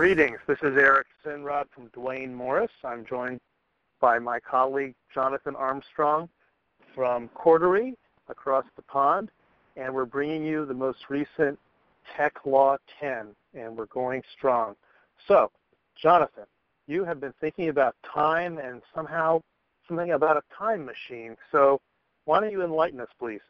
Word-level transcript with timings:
Greetings. 0.00 0.38
This 0.46 0.56
is 0.62 0.78
Eric 0.78 1.08
Sinrod 1.22 1.66
from 1.74 1.88
Duane 1.88 2.34
Morris. 2.34 2.70
I'm 2.82 3.04
joined 3.04 3.38
by 4.00 4.18
my 4.18 4.40
colleague 4.40 4.94
Jonathan 5.12 5.54
Armstrong 5.54 6.26
from 6.94 7.28
Cordery 7.36 7.92
across 8.30 8.64
the 8.76 8.82
pond, 8.82 9.30
and 9.76 9.92
we're 9.92 10.06
bringing 10.06 10.42
you 10.42 10.64
the 10.64 10.72
most 10.72 11.00
recent 11.10 11.58
Tech 12.16 12.32
Law 12.46 12.78
10, 12.98 13.26
and 13.52 13.76
we're 13.76 13.84
going 13.84 14.22
strong. 14.34 14.74
So, 15.28 15.50
Jonathan, 16.00 16.46
you 16.86 17.04
have 17.04 17.20
been 17.20 17.34
thinking 17.38 17.68
about 17.68 17.94
time 18.02 18.56
and 18.56 18.80
somehow 18.94 19.42
something 19.86 20.12
about 20.12 20.38
a 20.38 20.42
time 20.56 20.82
machine. 20.82 21.36
So, 21.52 21.78
why 22.24 22.40
don't 22.40 22.52
you 22.52 22.64
enlighten 22.64 23.00
us, 23.00 23.10
please? 23.18 23.42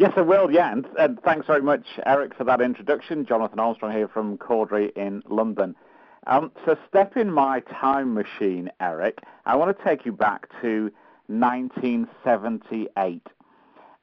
Yes, 0.00 0.14
I 0.16 0.22
will. 0.22 0.50
Yeah, 0.50 0.72
and, 0.72 0.86
and, 0.98 1.20
thanks 1.20 1.46
very 1.46 1.60
much, 1.60 1.84
Eric, 2.06 2.34
for 2.34 2.44
that 2.44 2.62
introduction. 2.62 3.26
Jonathan 3.26 3.58
Armstrong 3.58 3.92
here 3.92 4.08
from 4.08 4.38
Cordery 4.38 4.96
in 4.96 5.22
London. 5.28 5.76
Um, 6.26 6.52
so, 6.64 6.74
step 6.88 7.18
in 7.18 7.30
my 7.30 7.60
time 7.60 8.14
machine, 8.14 8.70
Eric. 8.80 9.18
I 9.44 9.56
want 9.56 9.76
to 9.76 9.84
take 9.84 10.06
you 10.06 10.12
back 10.12 10.48
to 10.62 10.90
1978. 11.26 13.26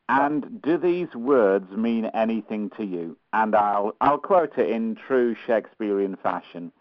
And 0.07 0.61
do 0.61 0.77
these 0.77 1.15
words 1.15 1.71
mean 1.71 2.05
anything 2.13 2.69
to 2.77 2.85
you? 2.85 3.17
And 3.33 3.55
I'll, 3.55 3.95
I'll 3.99 4.19
quote 4.19 4.59
it 4.59 4.69
in 4.69 4.97
true 5.07 5.35
Shakespearean 5.47 6.15
fashion. 6.21 6.71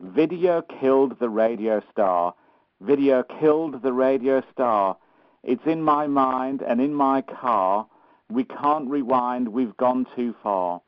Video 0.00 0.62
killed 0.62 1.20
the 1.20 1.28
radio 1.28 1.80
star. 1.92 2.34
Video 2.80 3.22
killed 3.22 3.82
the 3.82 3.92
radio 3.92 4.42
star. 4.52 4.96
It's 5.44 5.64
in 5.64 5.80
my 5.80 6.08
mind 6.08 6.60
and 6.60 6.80
in 6.80 6.92
my 6.92 7.22
car. 7.22 7.86
We 8.30 8.44
can't 8.44 8.88
rewind. 8.90 9.48
We've 9.48 9.76
gone 9.76 10.06
too 10.14 10.34
far. 10.42 10.82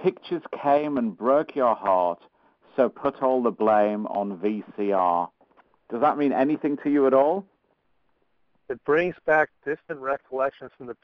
Pictures 0.00 0.42
came 0.62 0.98
and 0.98 1.16
broke 1.16 1.54
your 1.54 1.74
heart. 1.74 2.20
So 2.76 2.88
put 2.88 3.22
all 3.22 3.42
the 3.42 3.50
blame 3.50 4.06
on 4.06 4.38
VCR. 4.38 5.28
Does 5.90 6.00
that 6.00 6.16
mean 6.16 6.32
anything 6.32 6.78
to 6.78 6.90
you 6.90 7.06
at 7.06 7.14
all? 7.14 7.46
It 8.68 8.82
brings 8.84 9.14
back 9.26 9.50
distant 9.66 10.00
recollections 10.00 10.70
from 10.78 10.86
the 10.86 10.96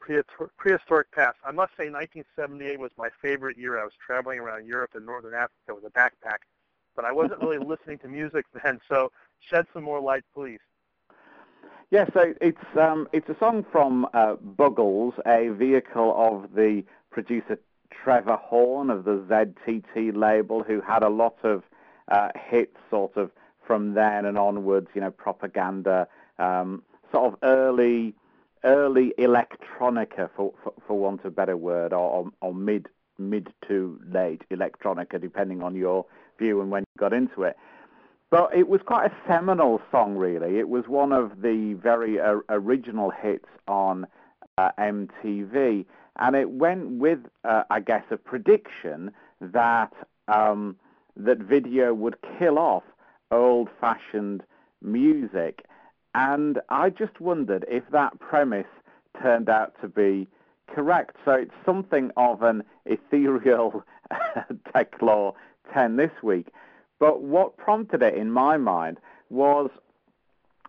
prehistoric 0.57 1.11
past. 1.11 1.37
I 1.45 1.51
must 1.51 1.71
say 1.77 1.89
1978 1.91 2.79
was 2.79 2.89
my 2.97 3.09
favorite 3.21 3.57
year. 3.57 3.79
I 3.79 3.83
was 3.83 3.93
traveling 4.03 4.39
around 4.39 4.65
Europe 4.65 4.91
and 4.95 5.05
Northern 5.05 5.35
Africa 5.35 5.75
with 5.75 5.83
a 5.83 5.91
backpack, 5.91 6.39
but 6.95 7.05
I 7.05 7.11
wasn't 7.11 7.41
really 7.41 7.57
listening 7.63 7.99
to 7.99 8.07
music 8.07 8.45
then, 8.63 8.79
so 8.89 9.11
shed 9.39 9.67
some 9.71 9.83
more 9.83 10.01
light, 10.01 10.23
please. 10.33 10.59
Yeah, 11.91 12.05
so 12.13 12.35
it's 12.39 12.77
um, 12.79 13.07
it's 13.13 13.27
a 13.29 13.35
song 13.39 13.65
from 13.71 14.05
uh, 14.13 14.35
Buggles, 14.35 15.13
a 15.25 15.49
vehicle 15.49 16.13
of 16.15 16.53
the 16.53 16.83
producer 17.09 17.59
Trevor 17.89 18.35
Horn 18.35 18.91
of 18.91 19.05
the 19.05 19.17
ZTT 19.27 20.15
label, 20.15 20.61
who 20.61 20.81
had 20.81 21.01
a 21.01 21.09
lot 21.09 21.37
of 21.43 21.63
uh, 22.09 22.29
hits 22.35 22.77
sort 22.91 23.17
of 23.17 23.31
from 23.65 23.95
then 23.95 24.25
and 24.25 24.37
onwards, 24.37 24.89
you 24.93 25.01
know, 25.01 25.09
propaganda, 25.09 26.07
um, 26.37 26.83
sort 27.11 27.33
of 27.33 27.39
early 27.41 28.13
early 28.63 29.13
electronica, 29.17 30.29
for, 30.35 30.53
for, 30.63 30.73
for 30.85 30.99
want 30.99 31.21
of 31.21 31.25
a 31.27 31.31
better 31.31 31.57
word, 31.57 31.91
or, 31.91 32.29
or 32.41 32.53
mid 32.53 32.87
mid 33.17 33.51
to 33.67 33.99
late 34.13 34.43
electronica, 34.51 35.19
depending 35.19 35.63
on 35.63 35.75
your 35.75 36.05
view 36.37 36.61
and 36.61 36.69
when 36.69 36.81
you 36.81 36.99
got 36.99 37.13
into 37.13 37.41
it. 37.41 37.57
But 38.31 38.55
it 38.55 38.67
was 38.67 38.81
quite 38.85 39.11
a 39.11 39.15
seminal 39.27 39.81
song, 39.91 40.15
really. 40.15 40.59
It 40.59 40.69
was 40.69 40.87
one 40.87 41.11
of 41.11 41.41
the 41.41 41.73
very 41.73 42.19
uh, 42.19 42.37
original 42.49 43.09
hits 43.09 43.47
on 43.67 44.05
uh, 44.57 44.69
MTV, 44.77 45.85
and 46.17 46.35
it 46.35 46.51
went 46.51 46.91
with, 46.99 47.19
uh, 47.43 47.63
I 47.71 47.79
guess, 47.79 48.03
a 48.11 48.17
prediction 48.17 49.11
that 49.41 49.93
um, 50.27 50.75
that 51.17 51.39
video 51.39 51.93
would 51.93 52.17
kill 52.37 52.59
off 52.59 52.83
old-fashioned 53.31 54.43
music. 54.81 55.65
And 56.13 56.59
I 56.69 56.89
just 56.91 57.19
wondered 57.19 57.65
if 57.67 57.83
that 57.91 58.19
premise 58.19 58.67
turned 59.21 59.49
out 59.49 59.73
to 59.81 59.87
be 59.87 60.27
correct. 60.67 61.15
So 61.25 61.31
it's 61.31 61.53
something 61.65 62.11
of 62.15 62.43
an 62.43 62.63
ethereal 62.85 63.83
tech 64.73 65.01
law 65.01 65.33
10 65.73 65.97
this 65.97 66.11
week. 66.23 66.47
But 66.99 67.21
what 67.21 67.57
prompted 67.57 68.01
it 68.01 68.15
in 68.15 68.31
my 68.31 68.57
mind 68.57 68.99
was 69.29 69.69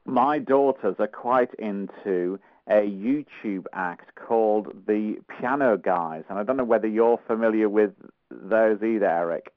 my 0.05 0.39
daughters 0.39 0.97
are 0.99 1.07
quite 1.07 1.53
into 1.55 2.39
a 2.69 2.83
YouTube 2.83 3.65
act 3.73 4.15
called 4.15 4.87
the 4.87 5.17
Piano 5.29 5.77
Guys, 5.77 6.25
and 6.29 6.39
I 6.39 6.45
don't 6.45 6.57
know 6.57 6.65
whether 6.65 6.87
you're 6.87 7.21
familiar 7.27 7.69
with 7.69 7.93
those 8.31 8.83
either, 8.83 9.07
Eric. 9.07 9.53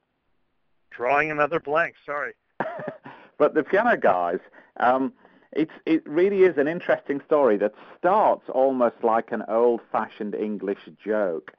Drawing 0.90 1.30
another 1.30 1.60
blank. 1.60 1.94
Sorry. 2.04 2.34
but 3.38 3.54
the 3.54 3.62
Piano 3.62 3.96
Guys, 3.96 4.40
um, 4.78 5.12
it's 5.52 5.72
it 5.86 6.06
really 6.08 6.42
is 6.42 6.58
an 6.58 6.66
interesting 6.66 7.20
story 7.26 7.56
that 7.58 7.74
starts 7.98 8.48
almost 8.48 8.96
like 9.02 9.32
an 9.32 9.44
old-fashioned 9.48 10.34
English 10.34 10.88
joke. 11.04 11.52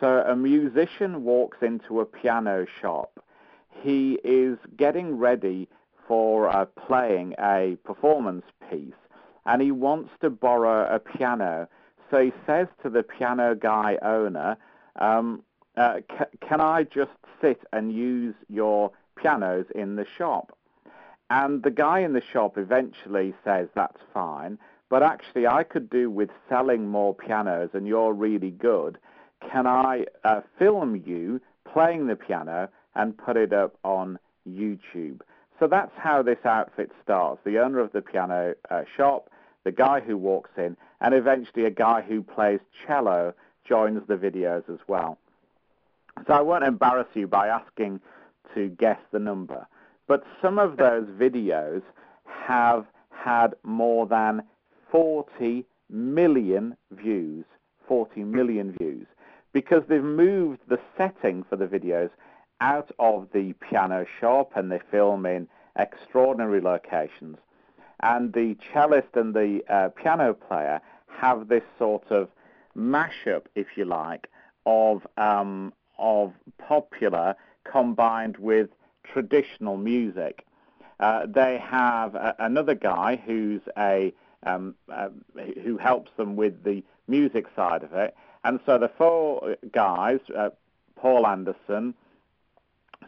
So 0.00 0.22
a 0.26 0.36
musician 0.36 1.24
walks 1.24 1.58
into 1.62 2.00
a 2.00 2.06
piano 2.06 2.66
shop. 2.80 3.18
He 3.82 4.18
is 4.24 4.58
getting 4.76 5.18
ready 5.18 5.68
for 6.06 6.48
uh, 6.48 6.64
playing 6.86 7.34
a 7.38 7.76
performance 7.84 8.44
piece 8.70 8.94
and 9.46 9.62
he 9.62 9.70
wants 9.70 10.10
to 10.20 10.30
borrow 10.30 10.94
a 10.94 10.98
piano. 10.98 11.68
So 12.10 12.22
he 12.22 12.32
says 12.46 12.68
to 12.82 12.90
the 12.90 13.02
piano 13.02 13.54
guy 13.54 13.98
owner, 14.02 14.56
um, 14.96 15.42
uh, 15.76 16.00
can 16.46 16.60
I 16.60 16.84
just 16.84 17.12
sit 17.40 17.60
and 17.72 17.92
use 17.92 18.34
your 18.48 18.90
pianos 19.16 19.66
in 19.74 19.96
the 19.96 20.06
shop? 20.16 20.56
And 21.30 21.62
the 21.62 21.70
guy 21.70 22.00
in 22.00 22.14
the 22.14 22.22
shop 22.32 22.56
eventually 22.56 23.34
says, 23.44 23.68
that's 23.74 24.00
fine, 24.14 24.58
but 24.88 25.02
actually 25.02 25.46
I 25.46 25.62
could 25.62 25.90
do 25.90 26.10
with 26.10 26.30
selling 26.48 26.88
more 26.88 27.14
pianos 27.14 27.70
and 27.74 27.86
you're 27.86 28.14
really 28.14 28.50
good. 28.50 28.98
Can 29.50 29.66
I 29.66 30.06
uh, 30.24 30.40
film 30.58 31.02
you 31.06 31.40
playing 31.70 32.06
the 32.06 32.16
piano 32.16 32.68
and 32.94 33.16
put 33.16 33.36
it 33.36 33.52
up 33.52 33.76
on 33.84 34.18
YouTube? 34.48 35.20
So 35.58 35.66
that's 35.66 35.92
how 35.96 36.22
this 36.22 36.38
outfit 36.44 36.90
starts. 37.02 37.40
The 37.44 37.58
owner 37.58 37.80
of 37.80 37.92
the 37.92 38.02
piano 38.02 38.54
uh, 38.70 38.82
shop 38.96 39.30
the 39.68 39.72
guy 39.72 40.00
who 40.00 40.16
walks 40.16 40.50
in, 40.56 40.76
and 41.02 41.12
eventually 41.12 41.66
a 41.66 41.70
guy 41.70 42.00
who 42.00 42.22
plays 42.22 42.60
cello 42.86 43.34
joins 43.66 44.00
the 44.08 44.16
videos 44.16 44.68
as 44.72 44.78
well. 44.86 45.18
So 46.26 46.32
I 46.32 46.40
won't 46.40 46.64
embarrass 46.64 47.08
you 47.12 47.26
by 47.26 47.48
asking 47.48 48.00
to 48.54 48.68
guess 48.70 48.98
the 49.12 49.18
number, 49.18 49.66
but 50.06 50.24
some 50.40 50.58
of 50.58 50.78
those 50.78 51.04
videos 51.04 51.82
have 52.24 52.86
had 53.10 53.54
more 53.62 54.06
than 54.06 54.42
40 54.90 55.66
million 55.90 56.74
views, 56.90 57.44
40 57.86 58.24
million 58.24 58.74
views, 58.78 59.06
because 59.52 59.82
they've 59.86 60.02
moved 60.02 60.60
the 60.68 60.80
setting 60.96 61.44
for 61.48 61.56
the 61.56 61.66
videos 61.66 62.08
out 62.60 62.90
of 62.98 63.28
the 63.32 63.52
piano 63.54 64.04
shop 64.20 64.52
and 64.56 64.70
they 64.70 64.80
film 64.90 65.26
in 65.26 65.48
extraordinary 65.76 66.60
locations 66.60 67.36
and 68.00 68.32
the 68.32 68.56
cellist 68.72 69.08
and 69.14 69.34
the 69.34 69.62
uh, 69.68 69.88
piano 69.90 70.32
player 70.34 70.80
have 71.08 71.48
this 71.48 71.62
sort 71.78 72.10
of 72.10 72.28
mashup, 72.76 73.46
if 73.54 73.66
you 73.76 73.84
like, 73.84 74.28
of 74.66 75.06
um, 75.16 75.72
of 75.98 76.32
popular 76.58 77.34
combined 77.64 78.36
with 78.36 78.70
traditional 79.04 79.76
music. 79.76 80.44
Uh, 81.00 81.26
they 81.26 81.58
have 81.58 82.14
a, 82.14 82.34
another 82.38 82.74
guy 82.74 83.20
who's 83.26 83.62
a 83.76 84.12
um, 84.44 84.74
uh, 84.92 85.08
who 85.64 85.76
helps 85.76 86.10
them 86.16 86.36
with 86.36 86.62
the 86.62 86.82
music 87.08 87.46
side 87.56 87.82
of 87.82 87.92
it, 87.94 88.14
and 88.44 88.60
so 88.64 88.78
the 88.78 88.90
four 88.96 89.56
guys: 89.72 90.20
uh, 90.36 90.50
Paul 90.94 91.26
Anderson, 91.26 91.94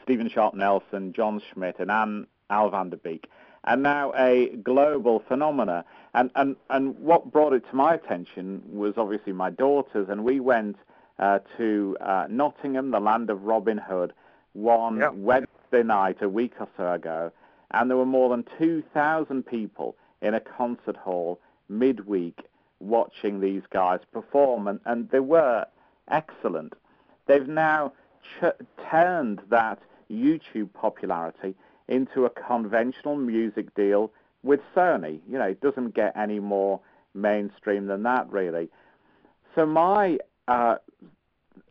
Steven 0.02 0.28
Sharp 0.28 0.54
Nelson, 0.54 1.12
Jon 1.12 1.40
Schmidt, 1.52 1.76
and 1.78 1.90
Anne 1.90 2.26
Al 2.50 2.70
van 2.70 2.90
der 2.90 2.96
Beek 2.96 3.28
and 3.64 3.82
now 3.82 4.12
a 4.16 4.56
global 4.62 5.22
phenomena. 5.28 5.84
And, 6.14 6.30
and, 6.34 6.56
and 6.70 6.98
what 6.98 7.30
brought 7.30 7.52
it 7.52 7.64
to 7.70 7.76
my 7.76 7.94
attention 7.94 8.62
was 8.66 8.94
obviously 8.96 9.32
my 9.32 9.50
daughters, 9.50 10.08
and 10.08 10.24
we 10.24 10.40
went 10.40 10.76
uh, 11.18 11.40
to 11.56 11.96
uh, 12.00 12.26
Nottingham, 12.28 12.90
the 12.90 13.00
land 13.00 13.30
of 13.30 13.42
Robin 13.42 13.78
Hood, 13.78 14.12
one 14.54 14.98
yep. 14.98 15.14
Wednesday 15.14 15.82
night 15.84 16.22
a 16.22 16.28
week 16.28 16.54
or 16.58 16.68
so 16.76 16.92
ago, 16.92 17.30
and 17.72 17.88
there 17.88 17.96
were 17.96 18.06
more 18.06 18.30
than 18.30 18.44
2,000 18.58 19.44
people 19.44 19.94
in 20.22 20.34
a 20.34 20.40
concert 20.40 20.96
hall 20.96 21.38
midweek 21.68 22.40
watching 22.80 23.40
these 23.40 23.62
guys 23.70 24.00
perform, 24.12 24.66
and, 24.66 24.80
and 24.86 25.10
they 25.10 25.20
were 25.20 25.64
excellent. 26.10 26.72
They've 27.26 27.46
now 27.46 27.92
ch- 28.22 28.66
turned 28.90 29.40
that 29.50 29.78
YouTube 30.10 30.72
popularity 30.74 31.54
into 31.88 32.24
a 32.24 32.30
conventional 32.30 33.16
music 33.16 33.74
deal 33.74 34.10
with 34.42 34.60
Sony. 34.74 35.20
You 35.28 35.38
know, 35.38 35.46
it 35.46 35.60
doesn't 35.60 35.94
get 35.94 36.16
any 36.16 36.40
more 36.40 36.80
mainstream 37.14 37.86
than 37.86 38.02
that, 38.04 38.30
really. 38.30 38.68
So 39.54 39.66
my 39.66 40.18
uh, 40.48 40.76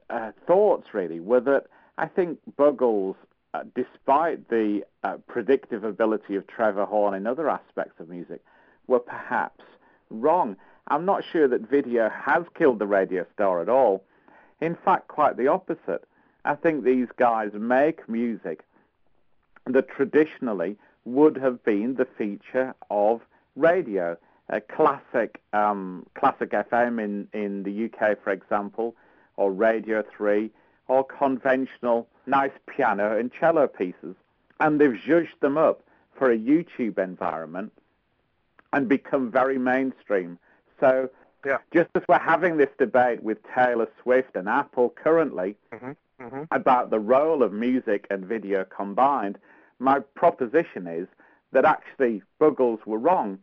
uh, 0.09 0.31
thoughts 0.45 0.93
really 0.93 1.19
were 1.19 1.39
that 1.41 1.67
I 1.97 2.07
think 2.07 2.39
Buggles 2.57 3.15
uh, 3.53 3.63
despite 3.75 4.47
the 4.49 4.81
uh, 5.03 5.17
predictive 5.27 5.83
ability 5.83 6.35
of 6.35 6.45
Trevor 6.47 6.85
Horn 6.85 7.15
in 7.15 7.25
other 7.25 7.49
aspects 7.49 7.99
of 7.99 8.07
music, 8.07 8.43
were 8.87 8.99
perhaps 8.99 9.63
wrong. 10.11 10.55
I'm 10.87 11.05
not 11.05 11.23
sure 11.31 11.47
that 11.47 11.69
video 11.69 12.09
has 12.09 12.43
killed 12.55 12.79
the 12.79 12.87
radio 12.87 13.25
star 13.33 13.61
at 13.61 13.69
all. 13.69 14.03
In 14.61 14.77
fact, 14.85 15.07
quite 15.07 15.37
the 15.37 15.47
opposite. 15.47 16.03
I 16.49 16.55
think 16.55 16.83
these 16.83 17.09
guys 17.15 17.51
make 17.53 18.09
music 18.09 18.65
that 19.67 19.87
traditionally 19.87 20.77
would 21.05 21.37
have 21.37 21.63
been 21.63 21.93
the 21.93 22.05
feature 22.05 22.73
of 22.89 23.21
radio. 23.55 24.17
Uh, 24.51 24.59
classic, 24.67 25.43
um, 25.53 26.07
classic 26.15 26.49
FM 26.49 26.99
in, 26.99 27.27
in 27.33 27.61
the 27.61 27.85
UK, 27.85 28.17
for 28.23 28.31
example, 28.31 28.95
or 29.37 29.51
Radio 29.51 30.03
3, 30.17 30.49
or 30.87 31.03
conventional 31.03 32.07
nice 32.25 32.57
piano 32.65 33.15
and 33.15 33.31
cello 33.31 33.67
pieces. 33.67 34.15
And 34.59 34.81
they've 34.81 34.99
zhuzhed 35.05 35.39
them 35.41 35.55
up 35.55 35.83
for 36.15 36.31
a 36.31 36.37
YouTube 36.37 36.97
environment 36.97 37.71
and 38.73 38.89
become 38.89 39.29
very 39.29 39.59
mainstream. 39.59 40.39
So 40.79 41.11
yeah. 41.45 41.59
just 41.71 41.91
as 41.93 42.01
we're 42.09 42.17
having 42.17 42.57
this 42.57 42.71
debate 42.79 43.21
with 43.21 43.37
Taylor 43.53 43.87
Swift 44.01 44.35
and 44.35 44.49
Apple 44.49 44.89
currently 44.89 45.55
mm-hmm. 45.71 45.91
Mm-hmm. 46.29 46.43
about 46.51 46.89
the 46.89 46.99
role 46.99 47.43
of 47.43 47.51
music 47.51 48.05
and 48.09 48.25
video 48.25 48.63
combined, 48.65 49.37
my 49.79 49.99
proposition 49.99 50.87
is 50.87 51.07
that 51.51 51.65
actually 51.65 52.21
Buggles 52.39 52.79
were 52.85 52.99
wrong. 52.99 53.39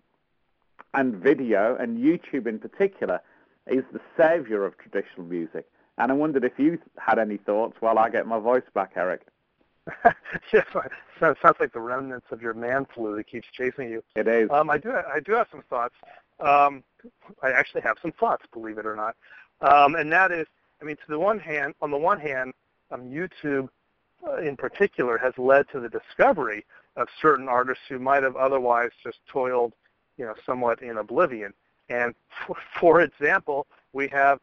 And 0.95 1.17
video, 1.17 1.77
and 1.77 1.99
YouTube 1.99 2.47
in 2.47 2.59
particular, 2.59 3.21
is 3.67 3.85
the 3.93 4.01
savior 4.17 4.65
of 4.65 4.79
traditional 4.79 5.27
music. 5.27 5.67
And 5.99 6.13
I 6.13 6.15
wondered 6.15 6.45
if 6.45 6.59
you 6.59 6.79
had 6.99 7.19
any 7.19 7.37
thoughts 7.39 7.77
while 7.81 7.99
I 7.99 8.09
get 8.09 8.27
my 8.27 8.39
voice 8.39 8.63
back, 8.75 8.93
Eric. 8.97 9.23
yes, 10.53 10.67
so 10.73 10.81
it 11.31 11.39
sounds 11.43 11.57
like 11.61 11.73
the 11.73 11.81
remnants 11.81 12.27
of 12.31 12.43
your 12.43 12.55
man 12.55 12.87
flu 12.95 13.17
that 13.17 13.27
keeps 13.27 13.47
chasing 13.53 13.91
you. 13.91 14.03
It 14.15 14.27
is. 14.27 14.51
Um, 14.51 14.69
I 14.69 14.79
do. 14.79 14.91
I 14.93 15.21
do 15.21 15.33
have 15.33 15.49
some 15.51 15.63
thoughts. 15.69 15.95
Um, 16.41 16.83
I 17.43 17.51
actually 17.51 17.83
have 17.83 17.97
some 18.03 18.13
thoughts, 18.13 18.45
believe 18.53 18.79
it 18.79 18.87
or 18.87 18.97
not. 18.97 19.17
Um, 19.61 19.95
and 19.95 20.13
that 20.13 20.33
is, 20.33 20.47
I 20.83 20.85
mean, 20.85 20.97
to 20.97 21.09
the 21.09 21.19
one 21.19 21.39
hand, 21.39 21.75
on 21.81 21.91
the 21.91 21.97
one 21.97 22.21
hand, 22.21 22.53
um, 22.91 23.03
YouTube 23.03 23.69
uh, 24.27 24.39
in 24.39 24.57
particular 24.57 25.19
has 25.19 25.33
led 25.39 25.67
to 25.73 25.81
the 25.81 25.89
discovery 25.89 26.65
of 26.97 27.09
certain 27.21 27.49
artists 27.49 27.85
who 27.89 27.99
might 27.99 28.23
have 28.23 28.37
otherwise 28.37 28.91
just 29.03 29.19
toiled, 29.29 29.73
you 30.17 30.25
know, 30.25 30.35
somewhat 30.45 30.83
in 30.83 30.99
oblivion. 30.99 31.53
And 31.89 32.15
for, 32.47 32.57
for 32.81 33.01
example, 33.03 33.67
we 33.93 34.09
have 34.09 34.39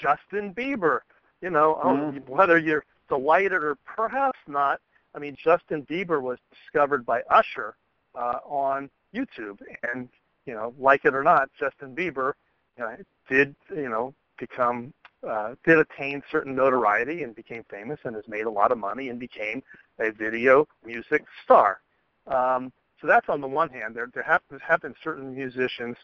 Justin 0.00 0.54
Bieber. 0.54 1.00
You 1.40 1.50
know, 1.50 1.78
oh, 1.82 1.88
mm-hmm. 1.88 2.32
whether 2.32 2.58
you're 2.58 2.84
delighted 3.08 3.62
or 3.62 3.76
perhaps 3.84 4.38
not, 4.48 4.80
I 5.14 5.18
mean, 5.18 5.36
Justin 5.42 5.82
Bieber 5.82 6.22
was 6.22 6.38
discovered 6.50 7.04
by 7.04 7.20
Usher 7.28 7.76
uh, 8.14 8.38
on 8.46 8.88
YouTube, 9.14 9.58
and 9.92 10.08
you 10.46 10.54
know, 10.54 10.74
like 10.78 11.04
it 11.04 11.14
or 11.14 11.22
not, 11.22 11.50
Justin 11.58 11.94
Bieber 11.94 12.32
you 12.76 12.84
know, 12.84 12.96
did 13.28 13.54
you 13.74 13.88
know 13.88 14.14
become 14.38 14.92
uh, 15.28 15.54
did 15.64 15.78
attain 15.78 16.22
certain 16.30 16.54
notoriety 16.54 17.22
and 17.22 17.34
became 17.34 17.64
famous 17.70 17.98
and 18.04 18.14
has 18.14 18.24
made 18.28 18.46
a 18.46 18.50
lot 18.50 18.72
of 18.72 18.78
money 18.78 19.08
and 19.08 19.18
became 19.18 19.62
a 19.98 20.10
video 20.10 20.66
music 20.84 21.24
star. 21.44 21.80
Um, 22.26 22.72
so 23.00 23.06
that's 23.06 23.28
on 23.28 23.40
the 23.40 23.46
one 23.46 23.68
hand. 23.68 23.94
There, 23.94 24.08
there 24.12 24.22
have, 24.22 24.42
have 24.60 24.80
been 24.82 24.94
certain 25.02 25.34
musicians 25.34 25.96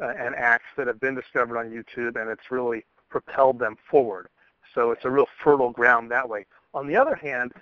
uh, 0.00 0.12
and 0.18 0.34
acts 0.34 0.66
that 0.76 0.86
have 0.86 1.00
been 1.00 1.14
discovered 1.14 1.58
on 1.58 1.70
YouTube, 1.70 2.20
and 2.20 2.30
it's 2.30 2.50
really 2.50 2.84
propelled 3.10 3.58
them 3.58 3.76
forward. 3.90 4.28
So 4.74 4.90
it's 4.90 5.04
a 5.04 5.10
real 5.10 5.26
fertile 5.42 5.70
ground 5.70 6.10
that 6.10 6.28
way. 6.28 6.46
On 6.72 6.86
the 6.86 6.96
other 6.96 7.14
hand, 7.14 7.52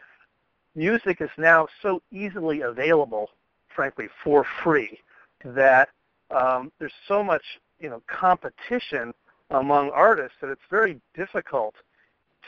music 0.74 1.20
is 1.20 1.30
now 1.36 1.68
so 1.82 2.00
easily 2.10 2.62
available, 2.62 3.28
frankly, 3.74 4.08
for 4.24 4.46
free, 4.62 4.98
that 5.44 5.90
um, 6.30 6.72
there's 6.78 6.92
so 7.06 7.22
much, 7.22 7.42
you 7.78 7.90
know, 7.90 8.02
competition 8.06 9.12
among 9.52 9.90
artists 9.90 10.36
that 10.40 10.50
it's 10.50 10.62
very 10.70 11.00
difficult 11.14 11.74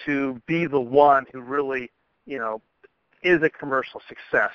to 0.05 0.41
be 0.47 0.67
the 0.67 0.81
one 0.81 1.25
who 1.33 1.41
really, 1.41 1.91
you 2.27 2.39
know, 2.39 2.61
is 3.23 3.43
a 3.43 3.51
commercial 3.51 4.01
success. 4.09 4.53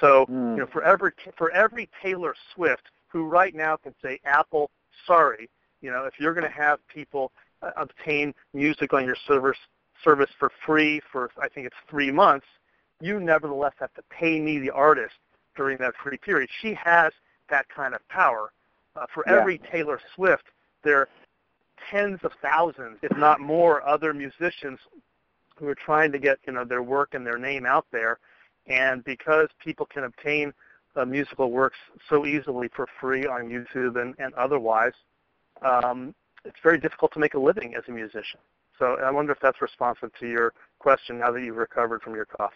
So, 0.00 0.26
mm. 0.26 0.52
you 0.52 0.60
know, 0.60 0.66
for 0.66 0.82
every 0.82 1.12
for 1.36 1.50
every 1.50 1.88
Taylor 2.02 2.34
Swift 2.54 2.84
who 3.08 3.24
right 3.24 3.54
now 3.54 3.76
can 3.76 3.94
say 4.02 4.20
Apple, 4.24 4.70
sorry, 5.06 5.48
you 5.80 5.90
know, 5.90 6.04
if 6.04 6.14
you're 6.18 6.34
going 6.34 6.46
to 6.46 6.56
have 6.56 6.78
people 6.88 7.32
uh, 7.62 7.70
obtain 7.76 8.34
music 8.54 8.92
on 8.92 9.04
your 9.04 9.16
service 9.26 9.58
service 10.04 10.30
for 10.38 10.50
free 10.64 11.00
for 11.10 11.30
I 11.40 11.48
think 11.48 11.66
it's 11.66 11.76
three 11.88 12.10
months, 12.10 12.46
you 13.00 13.20
nevertheless 13.20 13.74
have 13.80 13.92
to 13.94 14.02
pay 14.10 14.40
me 14.40 14.58
the 14.58 14.70
artist 14.70 15.14
during 15.56 15.78
that 15.78 15.94
free 16.02 16.18
period. 16.18 16.48
She 16.60 16.74
has 16.74 17.12
that 17.50 17.68
kind 17.68 17.94
of 17.94 18.06
power. 18.08 18.52
Uh, 18.96 19.06
for 19.14 19.22
yeah. 19.26 19.38
every 19.38 19.58
Taylor 19.70 20.00
Swift, 20.14 20.44
there 20.82 21.08
tens 21.90 22.18
of 22.22 22.32
thousands, 22.42 22.98
if 23.02 23.16
not 23.16 23.40
more, 23.40 23.86
other 23.86 24.12
musicians 24.14 24.78
who 25.56 25.66
are 25.66 25.74
trying 25.74 26.12
to 26.12 26.18
get 26.18 26.38
you 26.46 26.52
know 26.52 26.64
their 26.64 26.82
work 26.82 27.14
and 27.14 27.26
their 27.26 27.38
name 27.38 27.66
out 27.66 27.86
there. 27.92 28.18
And 28.66 29.02
because 29.04 29.48
people 29.64 29.86
can 29.86 30.04
obtain 30.04 30.52
uh, 30.94 31.04
musical 31.04 31.50
works 31.50 31.78
so 32.08 32.26
easily 32.26 32.68
for 32.74 32.86
free 33.00 33.26
on 33.26 33.48
YouTube 33.48 34.00
and, 34.00 34.14
and 34.18 34.34
otherwise, 34.34 34.92
um, 35.62 36.14
it's 36.44 36.58
very 36.62 36.78
difficult 36.78 37.12
to 37.12 37.18
make 37.18 37.34
a 37.34 37.38
living 37.38 37.74
as 37.74 37.84
a 37.88 37.90
musician. 37.90 38.40
So 38.78 38.96
I 39.02 39.10
wonder 39.10 39.32
if 39.32 39.38
that's 39.40 39.60
responsive 39.60 40.10
to 40.20 40.28
your 40.28 40.52
question 40.78 41.18
now 41.18 41.32
that 41.32 41.42
you've 41.42 41.56
recovered 41.56 42.02
from 42.02 42.14
your 42.14 42.26
cough. 42.26 42.52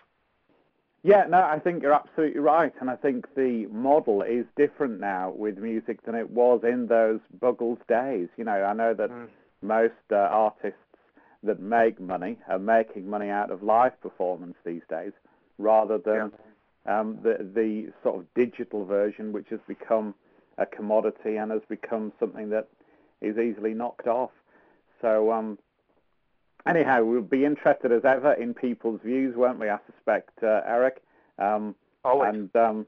Yeah, 1.05 1.25
no, 1.29 1.39
I 1.43 1.59
think 1.59 1.83
you're 1.83 1.93
absolutely 1.93 2.41
right, 2.41 2.73
and 2.81 2.89
I 2.89 2.95
think 2.95 3.27
the 3.35 3.67
model 3.67 4.23
is 4.23 4.47
different 4.57 5.01
now 5.01 5.31
with 5.31 5.59
music 5.59 6.05
than 6.05 6.15
it 6.15 6.31
was 6.31 6.61
in 6.63 6.87
those 6.87 7.19
Buggles 7.41 7.79
days. 7.89 8.29
You 8.37 8.45
know, 8.45 8.63
I 8.63 8.73
know 8.73 8.95
that 8.95 9.11
mm. 9.11 9.29
most 9.63 9.95
uh, 10.13 10.17
artists 10.17 10.79
that 11.43 11.59
make 11.59 12.01
money 12.01 12.39
are 12.49 12.59
making 12.61 13.11
money 13.11 13.31
out 13.31 13.51
of 13.51 13.65
live 13.65 14.01
performance 14.01 14.55
these 14.65 14.83
days, 14.89 15.13
rather 15.59 15.99
than 15.99 16.31
yeah. 16.87 17.01
um, 17.01 17.19
the 17.25 17.51
the 17.53 17.93
sort 18.05 18.21
of 18.21 18.35
digital 18.35 18.85
version, 18.85 19.33
which 19.33 19.49
has 19.51 19.61
become 19.67 20.15
a 20.59 20.67
commodity 20.67 21.37
and 21.37 21.51
has 21.51 21.63
become 21.69 22.13
something 22.21 22.51
that 22.51 22.69
is 23.21 23.39
easily 23.39 23.75
knocked 23.75 24.07
off. 24.07 24.31
So, 25.01 25.33
um, 25.33 25.59
anyhow, 26.67 27.05
we'll 27.05 27.22
be 27.22 27.44
interested 27.44 27.93
as 27.93 28.05
ever 28.05 28.32
in 28.34 28.55
people's 28.55 29.01
views, 29.05 29.37
won't 29.37 29.58
we? 29.58 29.69
I 29.69 29.79
suspect, 29.91 30.31
uh, 30.43 30.60
Eric. 30.67 31.03
Um, 31.39 31.75
Always. 32.05 32.34
And 32.34 32.56
um, 32.56 32.87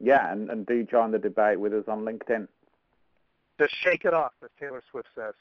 yeah, 0.00 0.32
and, 0.32 0.50
and 0.50 0.66
do 0.66 0.84
join 0.84 1.10
the 1.10 1.18
debate 1.18 1.58
with 1.58 1.72
us 1.72 1.84
on 1.88 2.04
LinkedIn. 2.04 2.46
Just 3.58 3.74
shake 3.82 4.04
it 4.04 4.14
off, 4.14 4.32
as 4.42 4.50
Taylor 4.60 4.82
Swift 4.90 5.08
says. 5.14 5.34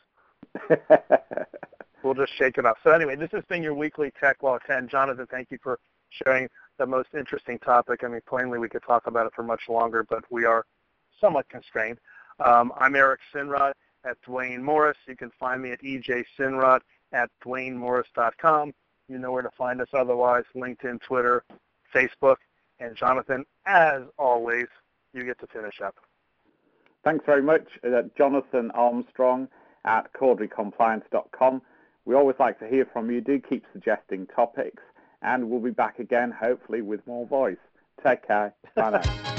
we'll 2.03 2.13
just 2.13 2.33
shake 2.37 2.57
it 2.57 2.65
off. 2.65 2.77
So 2.83 2.91
anyway, 2.91 3.15
this 3.15 3.31
has 3.31 3.43
been 3.49 3.61
your 3.61 3.73
weekly 3.73 4.11
Tech 4.19 4.41
Law 4.41 4.57
10. 4.65 4.87
Jonathan, 4.87 5.27
thank 5.29 5.51
you 5.51 5.57
for 5.61 5.79
sharing 6.09 6.47
the 6.77 6.85
most 6.85 7.09
interesting 7.17 7.59
topic. 7.59 8.03
I 8.03 8.07
mean, 8.07 8.21
plainly 8.27 8.57
we 8.59 8.69
could 8.69 8.83
talk 8.83 9.07
about 9.07 9.25
it 9.27 9.33
for 9.35 9.43
much 9.43 9.63
longer, 9.67 10.05
but 10.09 10.23
we 10.29 10.45
are 10.45 10.65
somewhat 11.19 11.47
constrained. 11.49 11.99
Um, 12.43 12.71
I'm 12.79 12.95
Eric 12.95 13.19
Sinrod 13.33 13.73
at 14.05 14.17
Duane 14.25 14.63
Morris. 14.63 14.97
You 15.07 15.15
can 15.15 15.31
find 15.39 15.61
me 15.61 15.71
at 15.71 15.81
EJ 15.81 16.25
Sinrod 16.37 16.79
at 17.15 17.29
DuaneMorris.com. 17.43 18.73
You 19.07 19.17
know 19.17 19.31
where 19.31 19.41
to 19.41 19.51
find 19.57 19.81
us 19.81 19.87
otherwise, 19.93 20.43
LinkedIn, 20.55 21.01
Twitter, 21.01 21.43
Facebook. 21.93 22.37
And 22.79 22.95
Jonathan, 22.95 23.45
as 23.65 24.01
always, 24.19 24.67
you 25.13 25.23
get 25.23 25.39
to 25.39 25.47
finish 25.47 25.79
up. 25.81 25.95
Thanks 27.03 27.25
very 27.25 27.41
much. 27.41 27.65
Uh, 27.83 28.01
Jonathan 28.17 28.71
Armstrong 28.71 29.47
at 29.85 30.11
CorderyCompliance.com. 30.13 31.61
We 32.05 32.15
always 32.15 32.35
like 32.39 32.59
to 32.59 32.67
hear 32.67 32.85
from 32.91 33.09
you. 33.09 33.21
Do 33.21 33.39
keep 33.39 33.63
suggesting 33.71 34.27
topics, 34.27 34.83
and 35.21 35.49
we'll 35.49 35.61
be 35.61 35.71
back 35.71 35.99
again, 35.99 36.31
hopefully, 36.31 36.81
with 36.81 37.05
more 37.07 37.25
voice. 37.25 37.57
Take 38.05 38.27
care. 38.27 38.53
Bye 38.75 39.01
now. 39.03 39.31